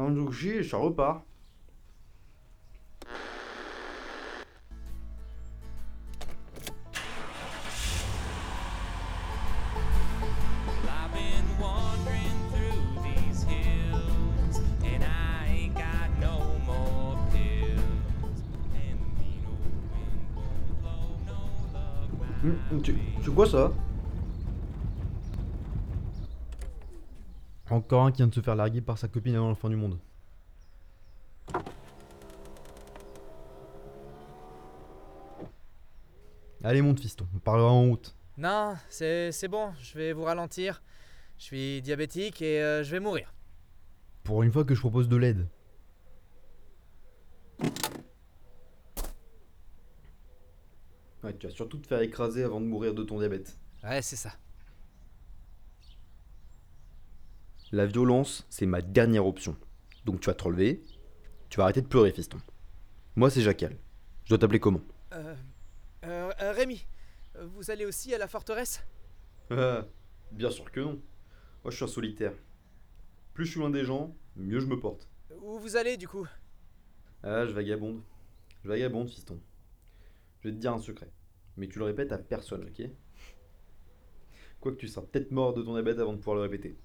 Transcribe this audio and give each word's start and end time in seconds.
Un 0.00 0.14
sushi 0.14 0.50
et 0.50 0.62
ça 0.62 0.76
repart. 0.76 1.24
I've 10.86 11.12
been 11.12 11.44
wandering 11.60 12.38
through 12.52 12.78
Encore 27.70 28.04
un 28.04 28.12
qui 28.12 28.18
vient 28.18 28.28
de 28.28 28.34
se 28.34 28.40
faire 28.40 28.56
larguer 28.56 28.80
par 28.80 28.96
sa 28.96 29.08
copine 29.08 29.34
avant 29.34 29.48
la 29.50 29.54
fin 29.54 29.68
du 29.68 29.76
monde. 29.76 29.98
Allez 36.64 36.82
monte 36.82 37.00
fiston, 37.00 37.26
on 37.34 37.38
parlera 37.38 37.70
en 37.70 37.84
route. 37.84 38.16
Non, 38.36 38.74
c'est 38.88 39.32
c'est 39.32 39.48
bon, 39.48 39.72
je 39.80 39.96
vais 39.96 40.12
vous 40.12 40.24
ralentir. 40.24 40.82
Je 41.38 41.44
suis 41.44 41.82
diabétique 41.82 42.42
et 42.42 42.62
euh, 42.62 42.82
je 42.82 42.90
vais 42.90 43.00
mourir. 43.00 43.32
Pour 44.24 44.42
une 44.42 44.50
fois 44.50 44.64
que 44.64 44.74
je 44.74 44.80
propose 44.80 45.08
de 45.08 45.16
l'aide. 45.16 45.46
Ouais, 51.22 51.36
tu 51.38 51.46
vas 51.46 51.52
surtout 51.52 51.78
te 51.78 51.86
faire 51.86 52.00
écraser 52.00 52.42
avant 52.42 52.60
de 52.60 52.66
mourir 52.66 52.94
de 52.94 53.02
ton 53.02 53.18
diabète. 53.18 53.58
Ouais, 53.84 54.02
c'est 54.02 54.16
ça. 54.16 54.32
La 57.70 57.84
violence, 57.84 58.46
c'est 58.48 58.64
ma 58.64 58.80
dernière 58.80 59.26
option. 59.26 59.54
Donc 60.06 60.20
tu 60.20 60.26
vas 60.26 60.34
te 60.34 60.44
relever, 60.44 60.82
tu 61.50 61.58
vas 61.58 61.64
arrêter 61.64 61.82
de 61.82 61.86
pleurer, 61.86 62.12
fiston. 62.12 62.38
Moi, 63.14 63.28
c'est 63.28 63.42
Jacal. 63.42 63.76
Je 64.24 64.30
dois 64.30 64.38
t'appeler 64.38 64.58
comment? 64.58 64.80
Euh, 65.12 65.34
euh, 66.04 66.30
euh, 66.40 66.52
Rémi, 66.52 66.86
vous 67.38 67.70
allez 67.70 67.84
aussi 67.84 68.14
à 68.14 68.18
la 68.18 68.26
forteresse? 68.26 68.82
Ah, 69.50 69.84
bien 70.32 70.50
sûr 70.50 70.70
que 70.72 70.80
non. 70.80 71.00
Moi, 71.62 71.70
je 71.70 71.76
suis 71.76 71.84
un 71.84 71.88
solitaire. 71.88 72.32
Plus 73.34 73.44
je 73.44 73.50
suis 73.50 73.60
loin 73.60 73.68
des 73.68 73.84
gens, 73.84 74.16
mieux 74.36 74.60
je 74.60 74.66
me 74.66 74.80
porte. 74.80 75.06
Où 75.42 75.58
vous 75.58 75.76
allez 75.76 75.98
du 75.98 76.08
coup? 76.08 76.26
Ah, 77.22 77.44
je 77.46 77.52
vagabonde. 77.52 78.00
Je 78.64 78.68
vagabonde, 78.68 79.10
fiston. 79.10 79.38
Je 80.40 80.48
vais 80.48 80.54
te 80.54 80.60
dire 80.60 80.72
un 80.72 80.78
secret. 80.78 81.10
Mais 81.58 81.68
tu 81.68 81.78
le 81.78 81.84
répètes 81.84 82.12
à 82.12 82.18
personne, 82.18 82.64
ok? 82.64 82.88
Quoique 84.60 84.78
tu 84.78 84.88
seras 84.88 85.04
peut-être 85.04 85.32
mort 85.32 85.52
de 85.52 85.62
ton 85.62 85.74
diabète 85.74 85.98
avant 85.98 86.14
de 86.14 86.18
pouvoir 86.18 86.36
le 86.36 86.42
répéter. 86.42 86.78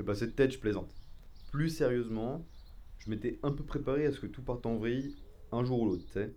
Fais 0.00 0.06
passer 0.06 0.26
de 0.28 0.32
tête, 0.32 0.50
je 0.50 0.58
plaisante. 0.58 0.94
Plus 1.52 1.68
sérieusement, 1.68 2.42
je 3.00 3.10
m'étais 3.10 3.38
un 3.42 3.52
peu 3.52 3.62
préparé 3.62 4.06
à 4.06 4.12
ce 4.12 4.18
que 4.18 4.26
tout 4.26 4.40
parte 4.40 4.64
en 4.64 4.76
vrille 4.76 5.14
un 5.52 5.62
jour 5.62 5.82
ou 5.82 5.88
l'autre, 5.88 6.06
tu 6.06 6.12
sais. 6.12 6.32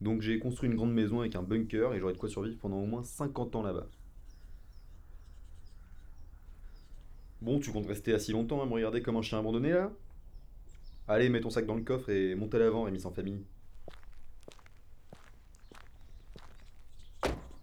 Donc 0.00 0.20
j'ai 0.20 0.38
construit 0.38 0.70
une 0.70 0.76
grande 0.76 0.94
maison 0.94 1.18
avec 1.18 1.34
un 1.34 1.42
bunker 1.42 1.92
et 1.92 1.98
j'aurai 1.98 2.12
de 2.12 2.18
quoi 2.18 2.28
survivre 2.28 2.56
pendant 2.60 2.76
au 2.76 2.86
moins 2.86 3.02
50 3.02 3.56
ans 3.56 3.62
là-bas. 3.64 3.88
Bon, 7.42 7.58
tu 7.58 7.72
comptes 7.72 7.88
rester 7.88 8.14
assis 8.14 8.30
longtemps 8.30 8.62
à 8.62 8.66
me 8.66 8.74
regarder 8.74 9.02
comme 9.02 9.16
un 9.16 9.22
chien 9.22 9.40
abandonné 9.40 9.72
là? 9.72 9.90
Allez, 11.08 11.28
mets 11.30 11.40
ton 11.40 11.50
sac 11.50 11.66
dans 11.66 11.74
le 11.74 11.82
coffre 11.82 12.10
et 12.10 12.36
monte 12.36 12.54
à 12.54 12.60
l'avant, 12.60 12.84
Rémi 12.84 13.00
sans 13.00 13.10
famille. 13.10 13.44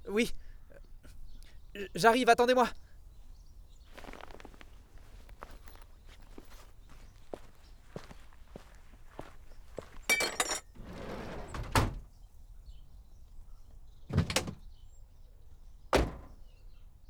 Oui. 0.10 0.34
J'arrive, 1.96 2.28
attendez-moi. 2.28 2.68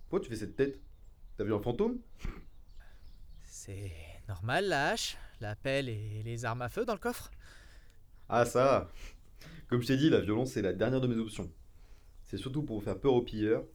Pourquoi 0.08 0.22
tu 0.22 0.30
fais 0.30 0.38
cette 0.38 0.56
tête? 0.56 0.80
T'as 1.36 1.44
vu 1.44 1.54
un 1.54 1.60
fantôme? 1.60 2.00
C'est 3.44 3.92
normal 4.30 4.70
la 4.70 4.92
hache, 4.92 5.18
la 5.42 5.54
pelle 5.54 5.90
et 5.90 6.24
les 6.24 6.46
armes 6.46 6.62
à 6.62 6.70
feu 6.70 6.86
dans 6.86 6.94
le 6.94 7.00
coffre 7.00 7.30
Ah 8.30 8.46
ça 8.46 8.90
Comme 9.68 9.82
je 9.82 9.88
t'ai 9.88 9.98
dit, 9.98 10.10
la 10.10 10.22
violence 10.22 10.52
c'est 10.52 10.62
la 10.62 10.72
dernière 10.72 11.02
de 11.02 11.08
mes 11.08 11.18
options. 11.18 11.52
C'est 12.24 12.38
surtout 12.38 12.64
pour 12.64 12.82
faire 12.82 12.98
peur 12.98 13.16
aux 13.16 13.22
pilleurs. 13.22 13.66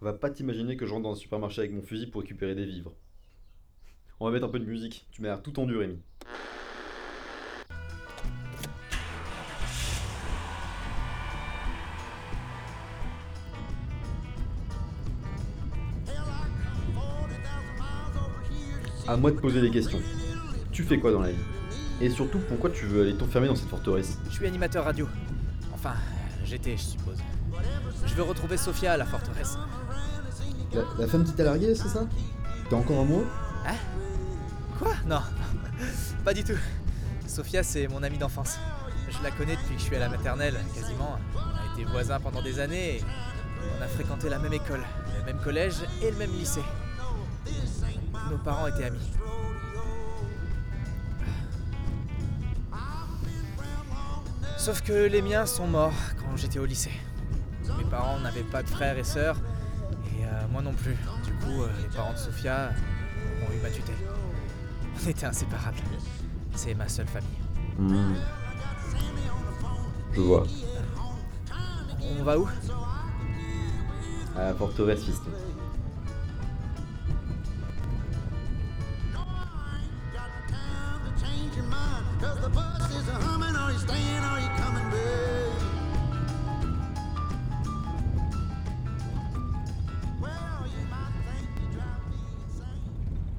Va 0.00 0.12
pas 0.12 0.30
t'imaginer 0.30 0.76
que 0.76 0.86
je 0.86 0.92
rentre 0.92 1.02
dans 1.02 1.12
un 1.12 1.16
supermarché 1.16 1.62
avec 1.62 1.72
mon 1.72 1.82
fusil 1.82 2.06
pour 2.06 2.20
récupérer 2.20 2.54
des 2.54 2.64
vivres. 2.66 2.94
On 4.20 4.26
va 4.26 4.30
mettre 4.30 4.46
un 4.46 4.48
peu 4.48 4.60
de 4.60 4.64
musique, 4.64 5.08
tu 5.10 5.22
m'as 5.22 5.28
l'air 5.28 5.42
tout 5.42 5.50
tendu 5.50 5.76
Rémi. 5.76 6.00
À 19.08 19.16
moi 19.16 19.30
de 19.30 19.36
poser 19.36 19.60
des 19.60 19.70
questions. 19.70 20.00
Tu 20.70 20.82
fais 20.84 20.98
quoi 20.98 21.12
dans 21.12 21.20
la 21.20 21.30
vie? 21.30 21.38
Et 22.00 22.10
surtout, 22.10 22.38
pourquoi 22.48 22.70
tu 22.70 22.86
veux 22.86 23.02
aller 23.02 23.14
t'enfermer 23.16 23.48
dans 23.48 23.56
cette 23.56 23.68
forteresse? 23.68 24.18
Je 24.28 24.34
suis 24.34 24.46
animateur 24.46 24.84
radio. 24.84 25.08
Enfin, 25.74 25.94
j'étais, 26.44 26.76
je 26.76 26.82
suppose. 26.82 27.18
Je 28.06 28.14
veux 28.14 28.22
retrouver 28.22 28.56
Sophia 28.56 28.92
à 28.92 28.96
la 28.96 29.04
forteresse. 29.04 29.56
la, 30.72 30.82
la 30.98 31.06
femme 31.06 31.24
qui 31.24 31.32
t'a 31.32 31.44
largué, 31.44 31.74
c'est 31.74 31.88
ça? 31.88 32.06
T'es 32.68 32.74
encore 32.74 33.00
amoureux? 33.00 33.26
Quoi? 34.78 34.94
Non, 35.06 35.20
pas 36.24 36.34
du 36.34 36.42
tout. 36.42 36.58
Sophia, 37.26 37.62
c'est 37.62 37.86
mon 37.88 38.02
amie 38.02 38.18
d'enfance. 38.18 38.58
Je 39.10 39.22
la 39.22 39.30
connais 39.30 39.56
depuis 39.56 39.74
que 39.74 39.80
je 39.80 39.84
suis 39.86 39.96
à 39.96 40.00
la 40.00 40.08
maternelle, 40.08 40.56
quasiment. 40.74 41.18
On 41.36 41.38
a 41.38 41.72
été 41.74 41.84
voisins 41.90 42.18
pendant 42.18 42.42
des 42.42 42.58
années 42.58 42.96
et 42.96 43.04
on 43.78 43.82
a 43.82 43.86
fréquenté 43.86 44.28
la 44.28 44.38
même 44.38 44.52
école, 44.52 44.80
le 45.18 45.24
même 45.24 45.40
collège 45.42 45.74
et 46.02 46.10
le 46.10 46.16
même 46.16 46.32
lycée. 46.32 46.62
Nos 48.32 48.38
parents 48.38 48.66
étaient 48.66 48.84
amis. 48.84 49.10
Sauf 54.56 54.80
que 54.80 55.06
les 55.06 55.20
miens 55.20 55.44
sont 55.44 55.66
morts 55.66 55.92
quand 56.16 56.34
j'étais 56.38 56.58
au 56.58 56.64
lycée. 56.64 56.92
Mes 57.76 57.84
parents 57.84 58.18
n'avaient 58.20 58.42
pas 58.42 58.62
de 58.62 58.70
frères 58.70 58.96
et 58.96 59.04
sœurs, 59.04 59.36
et 60.06 60.24
euh, 60.24 60.48
moi 60.50 60.62
non 60.62 60.72
plus. 60.72 60.96
Du 61.24 61.32
coup, 61.44 61.60
euh, 61.60 61.68
les 61.82 61.94
parents 61.94 62.14
de 62.14 62.16
Sophia 62.16 62.70
ont 63.42 63.52
eu 63.52 63.60
ma 63.62 63.68
tutelle. 63.68 63.96
On 64.94 65.08
était 65.10 65.26
inséparables. 65.26 65.76
C'est 66.54 66.72
ma 66.72 66.88
seule 66.88 67.08
famille. 67.08 67.28
Hmm. 67.78 68.14
Je 70.14 70.20
vois. 70.22 70.44
On 72.18 72.22
va 72.22 72.38
où? 72.38 72.48
À 74.38 74.44
la 74.44 74.54
forteresse, 74.54 75.02
Cause 82.22 82.38
the 82.38 82.48
bus 82.50 82.88
is 82.94 83.08
a 83.08 83.14
humming, 83.14 83.56
are 83.56 83.72
you 83.72 83.78
staying, 83.78 84.22
are 84.22 84.38
you 84.38 84.51